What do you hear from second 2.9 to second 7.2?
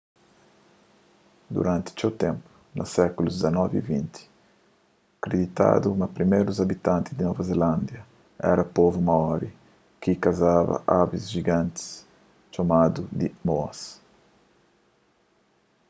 sékulus xix y xx kriditadu ma primérus abitanti